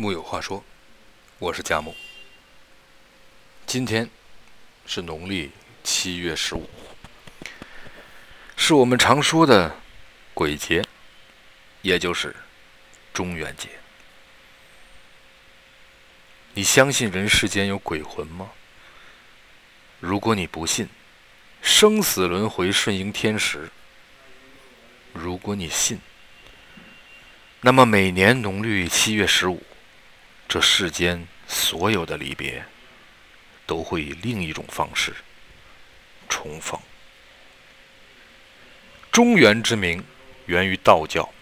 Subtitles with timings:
[0.00, 0.64] 木有话说，
[1.38, 1.94] 我是佳木。
[3.66, 4.08] 今天
[4.86, 5.50] 是农历
[5.84, 6.70] 七月十五，
[8.56, 9.76] 是我们常说的
[10.32, 10.82] 鬼节，
[11.82, 12.34] 也就是
[13.12, 13.68] 中元节。
[16.54, 18.52] 你相信人世间有鬼魂吗？
[19.98, 20.88] 如果你不信，
[21.60, 23.68] 生死轮回顺应天时；
[25.12, 26.00] 如果你信，
[27.60, 29.62] 那么每年农历七月十五。
[30.50, 32.64] 这世间所有的离别，
[33.66, 35.14] 都会以另一种方式
[36.28, 36.76] 重逢。
[39.12, 40.02] 中原之名
[40.46, 41.32] 源于道教，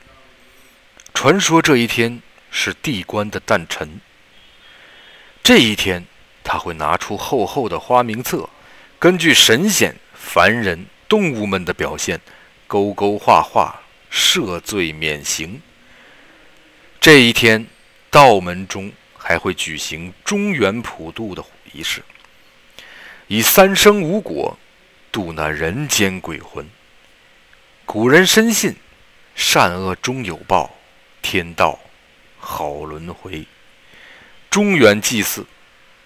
[1.15, 3.99] 传说这一天是地官的诞辰。
[5.43, 6.05] 这一天，
[6.45, 8.51] 他会拿出厚厚的花名册，
[8.99, 12.21] 根据神仙、凡人、动物们的表现，
[12.66, 13.80] 勾勾画画，
[14.13, 15.63] 赦罪免刑。
[17.01, 17.66] 这一天。
[18.11, 22.02] 道门中还会举行中原普渡的仪式，
[23.27, 24.59] 以三生无果
[25.13, 26.66] 渡那人间鬼魂。
[27.85, 28.77] 古人深信
[29.35, 30.74] 善恶终有报，
[31.21, 31.79] 天道
[32.38, 33.47] 好轮回。
[34.49, 35.47] 中原祭祀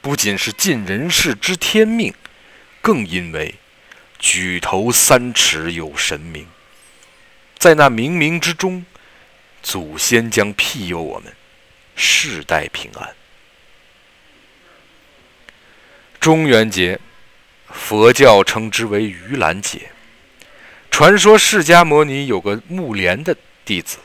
[0.01, 2.13] 不仅是尽人事之天命，
[2.81, 3.55] 更因为
[4.19, 6.49] 举头三尺有神明，
[7.57, 8.85] 在那冥冥之中，
[9.63, 11.33] 祖先将庇佑我们。
[11.95, 13.15] 世代平安。
[16.21, 17.01] 中元节，
[17.71, 19.91] 佛教称之为盂兰节。
[20.91, 23.99] 传说释迦牟尼有个木莲的弟子，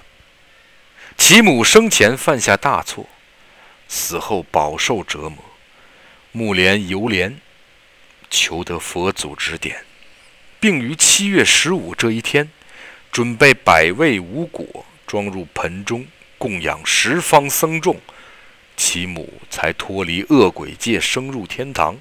[1.18, 3.08] 其母生前犯下大错，
[3.88, 5.38] 死后饱受折磨。
[6.32, 7.40] 木莲游莲，
[8.30, 9.86] 求得佛祖指点，
[10.60, 12.50] 并于七月十五这一天，
[13.12, 16.06] 准备百味五果，装入盆中。
[16.38, 18.00] 供养十方僧众，
[18.76, 21.98] 其母才脱离恶鬼界，升入天堂。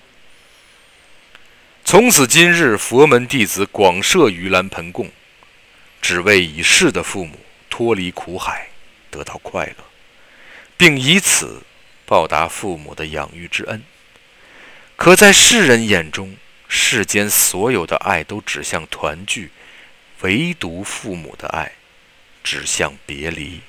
[1.84, 5.10] 从此今日，佛门弟子广设盂兰盆供，
[6.02, 7.38] 只为已逝的父母
[7.70, 8.68] 脱离苦海，
[9.10, 9.84] 得到快乐，
[10.76, 11.62] 并以此
[12.04, 13.82] 报答父母的养育之恩。
[14.96, 16.36] 可在世人眼中，
[16.68, 19.50] 世间所有的爱都指向团聚，
[20.22, 21.72] 唯独父母的爱
[22.42, 23.60] 指向别离。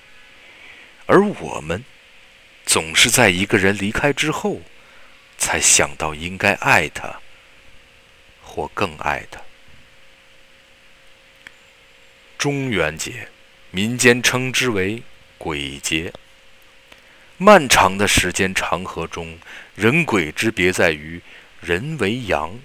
[1.07, 1.83] 而我们
[2.65, 4.61] 总是在一个人离开之后，
[5.37, 7.21] 才想到应该爱他，
[8.43, 9.41] 或更爱他。
[12.37, 13.29] 中元节，
[13.71, 15.01] 民间称之为
[15.37, 16.13] 鬼节。
[17.37, 19.39] 漫长的时间长河中，
[19.75, 21.21] 人鬼之别在于
[21.61, 22.59] 人为阳，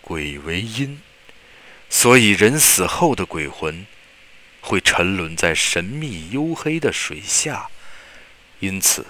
[0.00, 1.02] 鬼为阴，
[1.90, 3.86] 所以人死后的鬼魂
[4.60, 7.68] 会沉沦在神秘幽黑的水下。
[8.62, 9.04] 因此，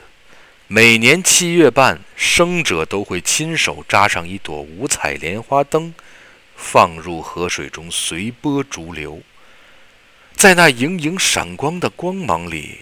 [0.66, 5.92] 每年七月半，生者都会亲手扎上一朵五彩莲花灯，
[6.56, 9.20] 放入河水中，随波逐流。
[10.34, 12.78] 在那莹莹闪光的光芒里，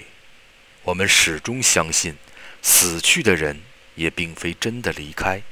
[0.85, 2.15] 我们始终相信，
[2.63, 3.63] 死去的人
[3.97, 5.43] 也并非真的离开，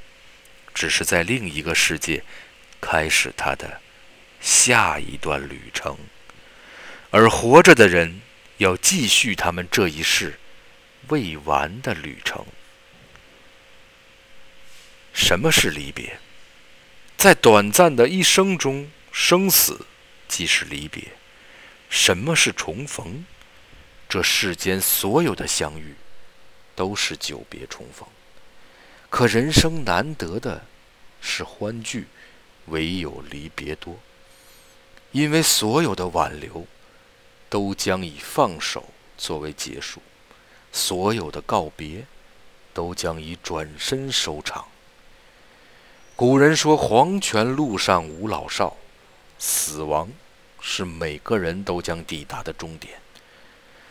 [0.73, 2.23] 只是在另一个世界
[2.79, 3.81] 开始他的
[4.39, 5.97] 下一段旅程，
[7.09, 8.21] 而活着的人
[8.59, 10.38] 要继续他们这一世。
[11.09, 12.45] 未完的旅程。
[15.13, 16.19] 什么是离别？
[17.17, 19.85] 在短暂的一生中，生死
[20.27, 21.09] 即是离别。
[21.89, 23.25] 什么是重逢？
[24.07, 25.95] 这世间所有的相遇，
[26.75, 28.07] 都是久别重逢。
[29.09, 30.65] 可人生难得的
[31.19, 32.07] 是欢聚，
[32.67, 33.99] 唯有离别多。
[35.11, 36.67] 因为所有的挽留，
[37.49, 40.01] 都将以放手作为结束。
[40.79, 42.05] 所有的告别，
[42.73, 44.65] 都将以转身收场。
[46.15, 48.77] 古人说：“黄泉路上无老少，
[49.37, 50.09] 死亡
[50.61, 53.01] 是每个人都将抵达的终点。”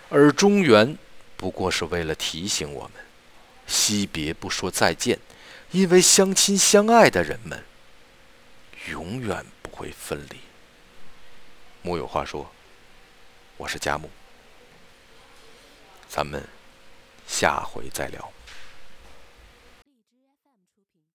[0.09, 0.97] 而中原
[1.37, 3.05] 不过是为了提醒我们：
[3.67, 5.19] 惜别不说再见，
[5.71, 7.65] 因为相亲相爱的人们
[8.89, 10.39] 永远不会分离。
[11.83, 12.51] 木有话说，
[13.59, 14.09] 我是佳木，
[16.09, 16.49] 咱们。
[17.29, 18.33] 下回再聊。